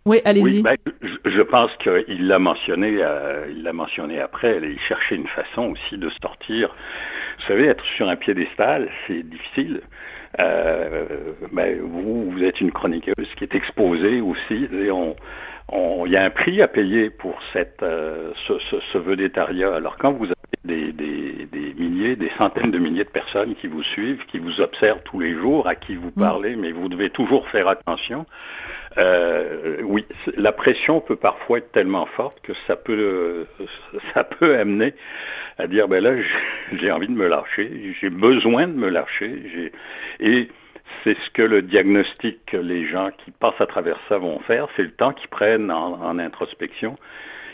oui, 0.05 0.21
allez-y. 0.25 0.43
Oui, 0.43 0.63
ben, 0.63 0.77
je, 1.25 1.43
pense 1.43 1.71
qu'il 1.77 2.27
l'a 2.27 2.41
mentionné, 2.41 2.97
euh, 3.01 3.47
il 3.51 3.63
l'a 3.63 3.73
mentionné 3.73 4.21
après. 4.21 4.59
Il 4.61 4.79
cherchait 4.81 5.15
une 5.15 5.29
façon 5.29 5.71
aussi 5.71 5.97
de 5.97 6.09
sortir. 6.21 6.75
Vous 7.39 7.45
savez, 7.47 7.67
être 7.67 7.85
sur 7.97 8.09
un 8.09 8.17
piédestal, 8.17 8.89
c'est 9.07 9.23
difficile. 9.23 9.81
Euh, 10.41 11.05
ben, 11.53 11.79
vous, 11.81 12.33
vous 12.33 12.43
êtes 12.43 12.61
une 12.61 12.73
chroniqueuse 12.73 13.29
qui 13.37 13.45
est 13.45 13.55
exposée 13.55 14.21
aussi. 14.21 14.69
Et 14.73 14.91
on, 14.91 15.15
on, 15.69 16.05
il 16.07 16.13
y 16.13 16.17
a 16.17 16.25
un 16.25 16.31
prix 16.31 16.61
à 16.63 16.67
payer 16.67 17.09
pour 17.11 17.39
cette, 17.53 17.83
euh, 17.85 18.33
ce, 18.49 18.59
ce, 18.59 18.81
ce 18.93 18.99
vedettariat. 18.99 19.73
Alors 19.73 19.99
quand 19.99 20.13
vous 20.13 20.25
avez 20.25 20.35
des 20.65 20.93
milliers, 22.03 22.17
des 22.17 22.31
centaines 22.39 22.71
de 22.71 22.79
milliers 22.79 23.05
de 23.05 23.09
personnes 23.11 23.55
qui 23.55 23.67
vous 23.67 23.83
suivent, 23.83 24.25
qui 24.27 24.39
vous 24.39 24.61
observent 24.61 25.03
tous 25.05 25.21
les 25.21 25.33
jours, 25.35 25.67
à 25.69 25.75
qui 25.75 25.95
vous 25.95 26.11
parlez, 26.11 26.57
mais 26.57 26.73
vous 26.73 26.89
devez 26.89 27.11
toujours 27.11 27.49
faire 27.49 27.69
attention. 27.69 28.27
Euh, 28.99 29.79
oui, 29.85 30.05
la 30.37 30.53
pression 30.53 31.01
peut 31.01 31.17
parfois 31.17 31.59
être 31.59 31.73
tellement 31.73 32.07
forte 32.07 32.39
que 32.43 32.53
ça 32.67 32.77
peut, 32.77 32.93
euh, 33.61 33.67
ça 34.15 34.25
peut 34.25 34.57
amener 34.59 34.95
à 35.59 35.67
dire 35.67 35.89
ben 35.89 36.03
là 36.03 36.13
j'ai- 36.73 36.91
envie 36.91 37.07
de 37.07 37.13
me 37.13 37.27
lâcher, 37.29 37.95
j'ai 38.01 38.11
besoin 38.11 38.67
de 38.69 38.75
me 38.75 38.89
lâcher, 38.91 39.73
et 40.21 40.49
c'est 41.05 41.17
ce 41.17 41.31
que 41.31 41.43
le 41.43 41.63
diagnostic 41.63 42.45
que 42.47 42.59
les 42.59 42.87
gens 42.87 43.11
qui 43.25 43.31
passent 43.31 43.61
à 43.61 43.67
travers 43.67 43.99
ça 44.11 44.19
vont 44.19 44.41
faire, 44.41 44.69
c'est 44.77 44.83
le 44.83 44.91
temps 44.91 45.13
qu'ils 45.13 45.31
prennent 45.31 45.71
en, 45.71 45.95
en 46.03 46.19
introspection 46.19 46.97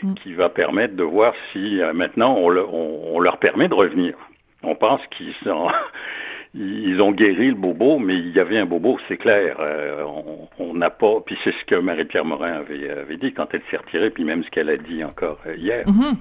Mm. 0.01 0.13
qui 0.13 0.33
va 0.33 0.47
permettre 0.47 0.95
de 0.95 1.03
voir 1.03 1.33
si 1.51 1.81
euh, 1.81 1.91
maintenant 1.91 2.33
on, 2.37 2.47
le- 2.47 2.65
on- 2.65 3.15
on 3.15 3.19
leur 3.19 3.37
permet 3.37 3.67
de 3.67 3.73
revenir. 3.73 4.13
On 4.63 4.75
pense 4.75 5.01
qu'ils 5.07 5.33
sont 5.43 5.67
ils 6.53 7.01
ont 7.01 7.11
guéri 7.11 7.49
le 7.49 7.55
bobo, 7.55 7.99
mais 7.99 8.15
il 8.15 8.29
y 8.31 8.39
avait 8.39 8.57
un 8.57 8.65
bobo, 8.65 8.97
c'est 9.07 9.17
clair. 9.17 9.57
Euh, 9.59 10.03
on- 10.03 10.47
on 10.59 10.73
n'a 10.73 10.89
pas. 10.89 11.21
Puis 11.25 11.37
c'est 11.43 11.53
ce 11.53 11.65
que 11.65 11.75
Marie-Pierre 11.75 12.25
Morin 12.25 12.53
avait, 12.53 12.89
avait 12.89 13.17
dit 13.17 13.33
quand 13.33 13.47
elle 13.53 13.61
s'est 13.69 13.77
retirée, 13.77 14.09
puis 14.09 14.23
même 14.23 14.43
ce 14.43 14.49
qu'elle 14.49 14.69
a 14.69 14.77
dit 14.77 15.03
encore 15.03 15.39
euh, 15.47 15.55
hier. 15.55 15.87
Mhm. 15.87 16.17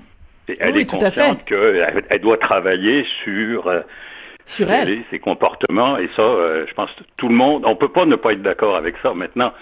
elle 0.58 0.74
Oui, 0.74 0.80
est 0.82 0.86
consciente 0.86 1.44
qu'elle 1.44 2.04
elle 2.08 2.20
doit 2.20 2.36
travailler 2.38 3.04
sur 3.24 3.66
euh, 3.66 3.80
Sur 4.46 4.70
elle. 4.70 4.86
ses- 4.88 5.04
ses 5.10 5.18
comportements 5.18 5.98
et 5.98 6.08
ça, 6.16 6.22
euh, 6.22 6.64
je 6.66 6.74
pense 6.74 6.90
que 6.92 7.02
tout 7.16 7.28
le 7.28 7.34
monde, 7.34 7.64
on 7.66 7.74
peut 7.76 7.88
pas 7.92 8.04
ne 8.06 8.16
pas 8.16 8.32
être 8.32 8.42
d'accord 8.42 8.76
avec 8.76 8.96
ça. 9.02 9.12
Maintenant, 9.14 9.52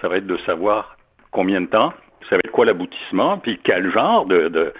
ça 0.00 0.08
va 0.08 0.16
être 0.16 0.26
de 0.26 0.36
savoir 0.38 0.96
combien 1.30 1.60
de 1.60 1.66
temps, 1.66 1.92
ça 2.30 2.36
va 2.36 2.40
être 2.44 2.50
quoi 2.52 2.64
l'aboutissement, 2.64 3.38
puis 3.38 3.58
quel 3.62 3.90
genre 3.90 4.26
de, 4.26 4.48
de, 4.48 4.72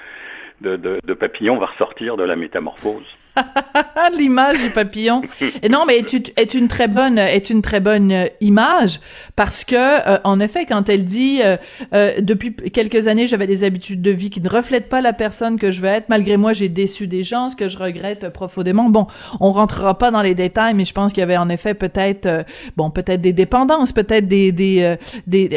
de, 0.60 0.76
de- 0.76 1.00
de 1.04 1.14
papillon 1.14 1.56
va 1.58 1.66
ressortir 1.66 2.16
de 2.16 2.24
la 2.24 2.36
métamorphose. 2.36 3.06
L'image 4.18 4.62
du 4.62 4.70
papillon. 4.70 5.22
Et 5.62 5.68
non, 5.68 5.84
mais 5.86 5.98
est, 5.98 6.32
est 6.36 6.54
une 6.54 6.68
très 6.68 6.88
bonne, 6.88 7.18
est 7.18 7.50
une 7.50 7.62
très 7.62 7.80
bonne 7.80 8.12
euh, 8.12 8.26
image? 8.40 9.00
Parce 9.36 9.64
que, 9.64 9.74
euh, 9.76 10.18
en 10.24 10.40
effet, 10.40 10.66
quand 10.66 10.88
elle 10.88 11.04
dit 11.04 11.40
euh, 11.42 11.56
euh, 11.94 12.20
depuis 12.20 12.54
quelques 12.54 13.08
années, 13.08 13.26
j'avais 13.26 13.46
des 13.46 13.64
habitudes 13.64 14.02
de 14.02 14.10
vie 14.10 14.30
qui 14.30 14.40
ne 14.40 14.48
reflètent 14.48 14.88
pas 14.88 15.00
la 15.00 15.12
personne 15.12 15.58
que 15.58 15.70
je 15.70 15.80
veux 15.80 15.88
être. 15.88 16.08
Malgré 16.08 16.36
moi, 16.36 16.52
j'ai 16.52 16.68
déçu 16.68 17.06
des 17.06 17.22
gens, 17.24 17.48
ce 17.50 17.56
que 17.56 17.68
je 17.68 17.78
regrette 17.78 18.28
profondément. 18.30 18.88
Bon, 18.90 19.06
on 19.40 19.52
rentrera 19.52 19.98
pas 19.98 20.10
dans 20.10 20.22
les 20.22 20.34
détails, 20.34 20.74
mais 20.74 20.84
je 20.84 20.92
pense 20.92 21.12
qu'il 21.12 21.20
y 21.20 21.24
avait 21.24 21.36
en 21.36 21.48
effet 21.48 21.74
peut-être, 21.74 22.26
euh, 22.26 22.42
bon, 22.76 22.90
peut-être 22.90 23.20
des 23.20 23.32
dépendances, 23.32 23.92
peut-être 23.92 24.28
des, 24.28 24.52
des, 24.52 24.82
euh, 24.82 24.96
des, 25.26 25.48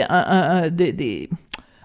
des- 0.71 0.91
des- 0.93 1.29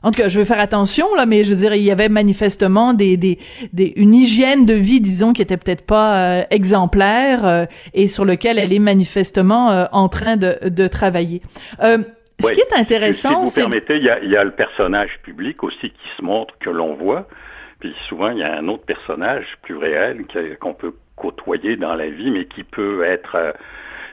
en 0.03 0.11
tout 0.11 0.23
cas, 0.23 0.29
je 0.29 0.39
vais 0.39 0.45
faire 0.45 0.61
attention 0.61 1.07
là, 1.15 1.27
mais 1.27 1.45
je 1.45 1.51
veux 1.51 1.59
dire, 1.59 1.75
il 1.75 1.83
y 1.83 1.91
avait 1.91 2.09
manifestement 2.09 2.95
des, 2.95 3.17
des, 3.17 3.39
des 3.73 3.93
une 3.97 4.15
hygiène 4.15 4.67
de 4.67 4.75
vie, 4.75 5.01
disons, 5.01 5.33
qui 5.33 5.43
était 5.43 5.57
peut-être 5.57 5.87
pas 5.87 6.17
euh, 6.17 6.43
exemplaire 6.51 7.47
euh, 7.47 7.65
et 7.95 8.09
sur 8.09 8.25
lequel 8.25 8.59
elle 8.59 8.73
est 8.73 8.79
manifestement 8.79 9.71
euh, 9.71 9.85
en 9.93 10.09
train 10.09 10.37
de, 10.37 10.59
de 10.69 10.89
travailler. 10.89 11.43
Euh, 11.83 11.99
ce 12.41 12.53
qui 12.53 12.61
est 12.61 12.75
Si 12.75 12.81
intéressant, 12.81 13.41
vous 13.43 13.47
c'est 13.47 13.61
permettez, 13.61 13.97
il 13.97 14.05
y 14.05 14.11
a, 14.11 14.19
il 14.21 14.31
y 14.31 14.37
a 14.37 14.45
le 14.45 14.51
personnage 14.51 15.21
public 15.23 15.63
aussi 15.63 15.91
qui 15.91 16.09
se 16.17 16.23
montre, 16.25 16.55
que 16.59 16.71
l'on 16.71 16.95
voit. 16.95 17.29
Puis 17.79 17.95
souvent, 18.09 18.31
il 18.31 18.39
y 18.39 18.43
a 18.43 18.57
un 18.57 18.69
autre 18.69 18.85
personnage 18.85 19.59
plus 19.63 19.77
réel 19.77 20.25
qu'on 20.61 20.75
peut 20.75 20.95
côtoyer 21.17 21.77
dans 21.77 21.95
la 21.95 22.09
vie, 22.09 22.31
mais 22.31 22.47
qui 22.47 22.65
peut 22.65 23.05
être 23.05 23.35
euh, 23.35 23.53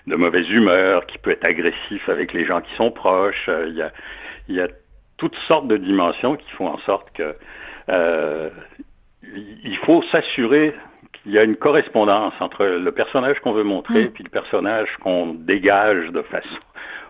de 0.08 0.15
mauvaise 0.15 0.50
humeur, 0.50 1.05
qui 1.05 1.17
peut 1.17 1.31
être 1.31 1.46
agressif 1.46 2.08
avec 2.10 2.34
les 2.34 2.46
gens 2.46 2.62
qui 2.62 2.74
sont 2.75 2.91
proches. 2.91 3.48
Euh, 3.48 3.67
il, 3.67 3.75
y 3.75 3.81
a, 3.81 3.91
il 4.48 4.55
y 4.55 4.62
a 4.62 4.67
toutes 5.20 5.36
sortes 5.48 5.68
de 5.68 5.78
dimensions 5.78 6.36
qui 6.36 6.50
font 6.52 6.68
en 6.68 6.80
sorte 6.80 7.08
que 7.14 7.36
euh, 7.90 8.50
il 9.64 9.78
faut 9.86 10.02
s'assurer 10.12 10.74
qu'il 11.14 11.34
y 11.34 11.38
a 11.38 11.44
une 11.44 11.56
correspondance 11.56 12.34
entre 12.40 12.66
le 12.66 12.92
personnage 12.92 13.40
qu'on 13.42 13.52
veut 13.54 13.64
montrer 13.64 14.06
Mm. 14.06 14.12
puis 14.12 14.24
le 14.24 14.30
personnage 14.30 14.90
qu'on 15.04 15.34
dégage 15.34 16.10
de 16.12 16.22
façon 16.24 16.48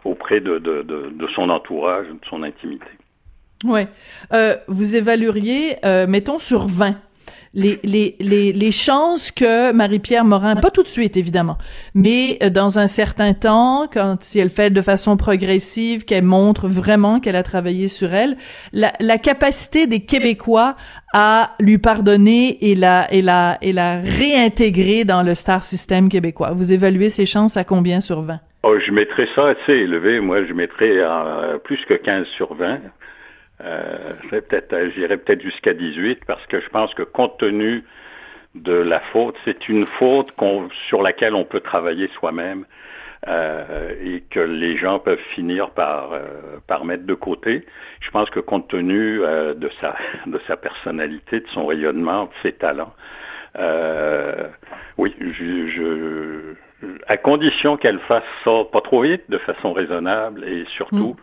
auprès 0.03 0.39
de, 0.41 0.57
de, 0.59 0.81
de, 0.81 1.09
de 1.13 1.27
son 1.27 1.49
entourage, 1.49 2.07
de 2.07 2.19
son 2.29 2.43
intimité. 2.43 2.87
Ouais. 3.63 3.87
Euh, 4.33 4.55
vous 4.67 4.95
évalueriez, 4.95 5.77
euh, 5.85 6.07
mettons 6.07 6.39
sur 6.39 6.65
20, 6.67 6.95
les, 7.53 7.79
les, 7.83 8.15
les, 8.19 8.53
les 8.53 8.71
chances 8.71 9.31
que 9.31 9.71
Marie-Pierre 9.71 10.25
Morin, 10.25 10.55
pas 10.55 10.71
tout 10.71 10.83
de 10.83 10.87
suite 10.87 11.17
évidemment, 11.17 11.57
mais 11.93 12.37
euh, 12.43 12.49
dans 12.49 12.79
un 12.79 12.87
certain 12.87 13.33
temps, 13.33 13.87
quand 13.91 14.17
si 14.21 14.39
elle 14.39 14.49
fait 14.49 14.69
de 14.69 14.81
façon 14.81 15.17
progressive, 15.17 16.05
qu'elle 16.05 16.23
montre 16.23 16.67
vraiment 16.67 17.19
qu'elle 17.19 17.35
a 17.35 17.43
travaillé 17.43 17.87
sur 17.87 18.13
elle, 18.13 18.37
la, 18.73 18.93
la 18.99 19.17
capacité 19.17 19.87
des 19.87 20.01
Québécois 20.01 20.75
à 21.13 21.55
lui 21.59 21.77
pardonner 21.77 22.57
et 22.69 22.75
la, 22.75 23.11
et 23.11 23.21
la, 23.21 23.57
et 23.61 23.73
la 23.73 23.99
réintégrer 24.01 25.05
dans 25.05 25.23
le 25.23 25.33
star 25.33 25.63
system 25.63 26.09
québécois. 26.09 26.51
Vous 26.53 26.71
évaluez 26.71 27.09
ses 27.09 27.25
chances 27.25 27.57
à 27.57 27.63
combien 27.63 28.01
sur 28.01 28.21
20? 28.21 28.39
Oh, 28.63 28.77
je 28.77 28.91
mettrais 28.91 29.27
ça 29.35 29.47
assez 29.47 29.71
élevé. 29.71 30.19
Moi, 30.19 30.43
je 30.45 30.53
mettrais 30.53 30.91
euh, 30.97 31.57
plus 31.59 31.79
que 31.85 31.93
15 31.93 32.27
sur 32.35 32.55
20. 32.55 32.79
Euh, 33.61 34.13
euh, 34.31 34.89
j'irais 34.95 35.17
peut-être 35.17 35.41
jusqu'à 35.41 35.73
18 35.73 36.23
parce 36.25 36.45
que 36.47 36.59
je 36.59 36.69
pense 36.69 36.93
que 36.93 37.03
compte 37.03 37.37
tenu 37.39 37.83
de 38.55 38.73
la 38.73 38.99
faute, 38.99 39.35
c'est 39.45 39.69
une 39.69 39.85
faute 39.85 40.33
sur 40.87 41.01
laquelle 41.01 41.35
on 41.35 41.43
peut 41.43 41.59
travailler 41.59 42.07
soi-même 42.09 42.65
euh, 43.27 43.93
et 44.01 44.21
que 44.29 44.39
les 44.39 44.77
gens 44.77 44.99
peuvent 44.99 45.19
finir 45.35 45.71
par, 45.71 46.13
euh, 46.13 46.57
par 46.67 46.85
mettre 46.85 47.05
de 47.05 47.13
côté. 47.13 47.65
Je 47.99 48.09
pense 48.11 48.29
que 48.29 48.39
compte 48.39 48.69
tenu 48.69 49.21
euh, 49.21 49.53
de, 49.53 49.69
sa, 49.81 49.95
de 50.25 50.39
sa 50.47 50.57
personnalité, 50.57 51.41
de 51.41 51.47
son 51.49 51.65
rayonnement, 51.65 52.25
de 52.25 52.31
ses 52.41 52.53
talents, 52.53 52.93
euh, 53.57 54.47
oui, 54.97 55.15
je, 55.19 55.67
je, 55.67 56.87
à 57.07 57.17
condition 57.17 57.77
qu'elle 57.77 57.99
fasse 57.99 58.23
ça 58.43 58.63
pas 58.71 58.81
trop 58.81 59.01
vite, 59.01 59.23
de 59.29 59.37
façon 59.39 59.73
raisonnable 59.73 60.43
et 60.45 60.65
surtout 60.75 61.15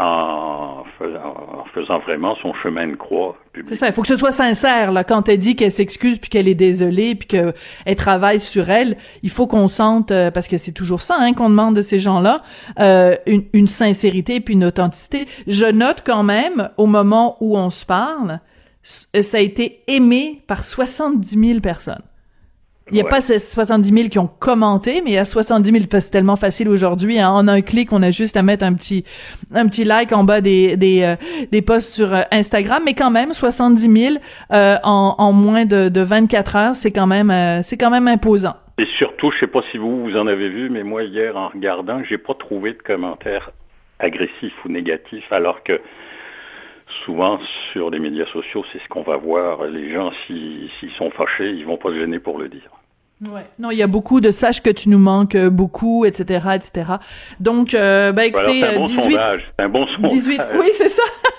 en, 0.00 0.84
faisant, 0.98 1.34
en 1.60 1.64
faisant 1.74 1.98
vraiment 1.98 2.34
son 2.36 2.54
chemin 2.54 2.88
de 2.88 2.94
croix. 2.94 3.36
C'est 3.68 3.74
ça, 3.74 3.88
il 3.88 3.92
faut 3.92 4.00
que 4.00 4.08
ce 4.08 4.16
soit 4.16 4.32
sincère 4.32 4.92
là 4.92 5.04
quand 5.04 5.28
elle 5.28 5.38
dit 5.38 5.56
qu'elle 5.56 5.72
s'excuse 5.72 6.18
puis 6.18 6.30
qu'elle 6.30 6.48
est 6.48 6.54
désolée 6.54 7.14
puis 7.14 7.28
qu'elle 7.28 7.96
travaille 7.96 8.40
sur 8.40 8.70
elle, 8.70 8.96
il 9.22 9.28
faut 9.30 9.46
qu'on 9.46 9.68
sente 9.68 10.10
euh, 10.10 10.30
parce 10.30 10.48
que 10.48 10.56
c'est 10.56 10.72
toujours 10.72 11.02
ça 11.02 11.16
hein, 11.20 11.34
qu'on 11.34 11.50
demande 11.50 11.76
de 11.76 11.82
ces 11.82 12.00
gens-là, 12.00 12.42
euh, 12.78 13.16
une, 13.26 13.44
une 13.52 13.68
sincérité 13.68 14.40
puis 14.40 14.54
une 14.54 14.64
authenticité. 14.64 15.26
Je 15.46 15.66
note 15.66 16.02
quand 16.04 16.22
même 16.22 16.70
au 16.78 16.86
moment 16.86 17.36
où 17.40 17.58
on 17.58 17.68
se 17.68 17.84
parle, 17.84 18.40
ça 18.82 19.36
a 19.36 19.40
été 19.40 19.82
aimé 19.86 20.42
par 20.46 20.64
70 20.64 21.28
000 21.28 21.60
personnes. 21.60 22.02
Il 22.90 22.94
n'y 22.94 23.00
a 23.00 23.04
Ouais. 23.04 23.10
pas 23.10 23.20
ces 23.20 23.38
70 23.38 23.88
000 23.92 24.08
qui 24.08 24.18
ont 24.18 24.26
commenté, 24.38 25.00
mais 25.04 25.10
il 25.10 25.14
y 25.14 25.18
a 25.18 25.24
70 25.24 25.70
000, 25.70 25.84
parce 25.90 26.00
que 26.02 26.06
c'est 26.06 26.10
tellement 26.10 26.36
facile 26.36 26.68
aujourd'hui. 26.68 27.18
hein. 27.18 27.30
En 27.30 27.46
un 27.48 27.60
clic, 27.60 27.92
on 27.92 28.02
a 28.02 28.10
juste 28.10 28.36
à 28.36 28.42
mettre 28.42 28.64
un 28.64 28.74
petit, 28.74 29.04
un 29.54 29.66
petit 29.66 29.84
like 29.84 30.12
en 30.12 30.24
bas 30.24 30.40
des, 30.40 30.76
des, 30.76 31.02
euh, 31.02 31.16
des 31.52 31.62
posts 31.62 31.92
sur 31.92 32.12
euh, 32.14 32.22
Instagram. 32.30 32.82
Mais 32.84 32.94
quand 32.94 33.10
même, 33.10 33.32
70 33.32 33.80
000 34.10 34.14
euh, 34.52 34.76
en, 34.82 35.14
en 35.18 35.32
moins 35.32 35.64
de, 35.64 35.88
de 35.88 36.00
24 36.00 36.56
heures, 36.56 36.74
c'est 36.74 36.90
quand 36.92 37.06
même, 37.06 37.30
euh, 37.30 37.62
c'est 37.62 37.76
quand 37.76 37.90
même 37.90 38.08
imposant. 38.08 38.54
Et 38.78 38.86
surtout, 38.98 39.30
je 39.30 39.40
sais 39.40 39.46
pas 39.46 39.60
si 39.70 39.76
vous, 39.78 40.02
vous 40.04 40.16
en 40.16 40.26
avez 40.26 40.48
vu, 40.48 40.70
mais 40.70 40.82
moi, 40.82 41.02
hier, 41.04 41.36
en 41.36 41.48
regardant, 41.48 42.02
j'ai 42.02 42.18
pas 42.18 42.34
trouvé 42.34 42.72
de 42.72 42.78
commentaires 42.78 43.50
agressifs 43.98 44.54
ou 44.64 44.68
négatifs, 44.70 45.30
alors 45.30 45.62
que 45.62 45.78
souvent, 47.04 47.38
sur 47.72 47.90
les 47.90 47.98
médias 47.98 48.26
sociaux, 48.32 48.64
c'est 48.72 48.78
ce 48.82 48.88
qu'on 48.88 49.02
va 49.02 49.16
voir. 49.16 49.64
Les 49.64 49.92
gens, 49.92 50.10
s'ils 50.26 50.68
s'ils 50.80 50.90
sont 50.92 51.10
fâchés, 51.10 51.50
ils 51.50 51.64
vont 51.66 51.76
pas 51.76 51.90
se 51.90 51.96
gêner 51.96 52.18
pour 52.18 52.38
le 52.38 52.48
dire. 52.48 52.70
Ouais. 53.22 53.44
Non, 53.58 53.70
il 53.70 53.76
y 53.76 53.82
a 53.82 53.86
beaucoup 53.86 54.22
de 54.22 54.30
sache 54.30 54.62
que 54.62 54.70
tu 54.70 54.88
nous 54.88 54.98
manques 54.98 55.34
euh, 55.34 55.50
beaucoup, 55.50 56.06
etc., 56.06 56.48
etc. 56.54 56.92
Donc, 57.38 57.74
euh, 57.74 58.12
ben 58.12 58.22
écoutez, 58.22 58.60
c'est 58.60 58.66
un 58.68 58.76
bon 58.76 58.82
euh, 58.82 58.86
18, 58.86 59.00
sondage. 59.02 59.52
Un 59.58 59.68
bon 59.68 59.86
sondage. 59.86 60.10
18, 60.12 60.40
oui, 60.58 60.70
c'est 60.74 60.88
ça. 60.88 61.02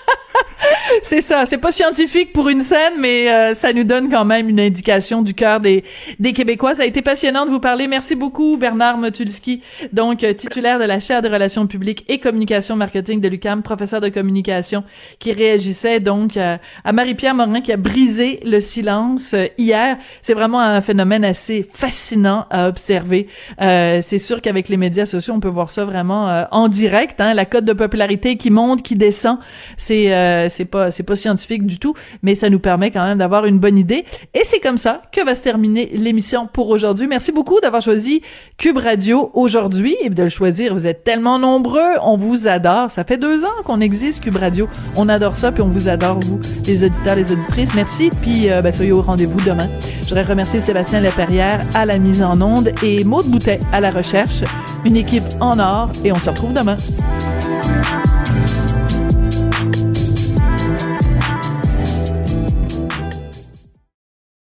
c'est 1.02 1.20
ça. 1.20 1.46
C'est 1.46 1.58
pas 1.58 1.72
scientifique 1.72 2.32
pour 2.32 2.48
une 2.48 2.62
scène, 2.62 2.94
mais 2.98 3.30
euh, 3.30 3.54
ça 3.54 3.72
nous 3.72 3.84
donne 3.84 4.08
quand 4.08 4.24
même 4.24 4.48
une 4.48 4.60
indication 4.60 5.22
du 5.22 5.34
cœur 5.34 5.60
des, 5.60 5.84
des 6.18 6.32
Québécois. 6.32 6.74
Ça 6.74 6.82
a 6.82 6.86
été 6.86 7.02
passionnant 7.02 7.44
de 7.44 7.50
vous 7.50 7.60
parler. 7.60 7.86
Merci 7.86 8.14
beaucoup, 8.14 8.56
Bernard 8.56 8.98
Motulski, 8.98 9.62
donc 9.92 10.24
euh, 10.24 10.32
titulaire 10.32 10.78
de 10.78 10.84
la 10.84 11.00
chaire 11.00 11.22
de 11.22 11.28
relations 11.28 11.66
publiques 11.66 12.04
et 12.08 12.18
communication 12.18 12.76
marketing 12.76 13.20
de 13.20 13.28
l'UQAM, 13.28 13.62
professeur 13.62 14.00
de 14.00 14.08
communication, 14.08 14.84
qui 15.18 15.32
réagissait 15.32 16.00
donc 16.00 16.36
euh, 16.36 16.56
à 16.84 16.92
Marie-Pierre 16.92 17.34
Morin 17.34 17.60
qui 17.60 17.72
a 17.72 17.76
brisé 17.76 18.40
le 18.44 18.60
silence 18.60 19.34
euh, 19.34 19.46
hier. 19.58 19.98
C'est 20.22 20.34
vraiment 20.34 20.60
un 20.60 20.80
phénomène 20.80 21.24
assez 21.24 21.62
fascinant 21.62 22.46
à 22.50 22.68
observer. 22.68 23.28
Euh, 23.60 24.00
c'est 24.02 24.18
sûr 24.18 24.40
qu'avec 24.40 24.68
les 24.68 24.76
médias 24.76 25.06
sociaux, 25.06 25.34
on 25.34 25.40
peut 25.40 25.48
voir 25.48 25.70
ça 25.70 25.84
vraiment 25.84 26.28
euh, 26.28 26.44
en 26.50 26.68
direct. 26.68 27.20
Hein, 27.20 27.34
la 27.34 27.44
cote 27.44 27.64
de 27.64 27.72
popularité 27.72 28.36
qui 28.36 28.50
monte, 28.50 28.82
qui 28.82 28.96
descend, 28.96 29.38
c'est 29.76 30.02
c'est 30.50 30.64
pas 30.64 30.90
c'est 30.92 31.02
pas 31.02 31.16
scientifique 31.16 31.66
du 31.66 31.78
tout, 31.78 31.94
mais 32.22 32.34
ça 32.34 32.50
nous 32.50 32.58
permet 32.60 32.90
quand 32.90 33.04
même 33.04 33.18
d'avoir 33.18 33.46
une 33.46 33.58
bonne 33.58 33.78
idée. 33.78 34.04
Et 34.34 34.42
c'est 34.44 34.60
comme 34.60 34.78
ça 34.78 35.02
que 35.12 35.24
va 35.24 35.34
se 35.34 35.42
terminer 35.42 35.90
l'émission 35.92 36.46
pour 36.46 36.68
aujourd'hui. 36.68 37.06
Merci 37.06 37.32
beaucoup 37.32 37.60
d'avoir 37.60 37.82
choisi 37.82 38.22
Cube 38.58 38.78
Radio 38.78 39.30
aujourd'hui 39.34 39.96
et 40.00 40.10
de 40.10 40.22
le 40.22 40.28
choisir. 40.28 40.74
Vous 40.74 40.86
êtes 40.86 41.04
tellement 41.04 41.38
nombreux, 41.38 41.80
on 42.02 42.16
vous 42.16 42.46
adore. 42.46 42.90
Ça 42.90 43.04
fait 43.04 43.16
deux 43.18 43.44
ans 43.44 43.62
qu'on 43.64 43.80
existe 43.80 44.22
Cube 44.22 44.36
Radio. 44.36 44.68
On 44.96 45.08
adore 45.08 45.36
ça, 45.36 45.52
puis 45.52 45.62
on 45.62 45.68
vous 45.68 45.88
adore 45.88 46.20
vous, 46.20 46.40
les 46.66 46.84
auditeurs, 46.84 47.16
les 47.16 47.32
auditrices. 47.32 47.74
Merci, 47.74 48.10
puis 48.22 48.50
euh, 48.50 48.62
ben, 48.62 48.72
soyez 48.72 48.92
au 48.92 49.02
rendez-vous 49.02 49.40
demain. 49.44 49.68
Je 50.02 50.08
voudrais 50.08 50.22
remercier 50.22 50.60
Sébastien 50.60 51.00
Laperrière 51.00 51.60
à 51.74 51.86
la 51.86 51.98
mise 51.98 52.22
en 52.22 52.40
onde 52.40 52.72
et 52.82 53.04
Maude 53.04 53.26
Boutet 53.26 53.60
à 53.72 53.80
la 53.80 53.90
recherche. 53.90 54.42
Une 54.84 54.96
équipe 54.96 55.24
en 55.40 55.58
or 55.58 55.90
et 56.04 56.12
on 56.12 56.16
se 56.16 56.30
retrouve 56.30 56.52
demain. 56.52 56.76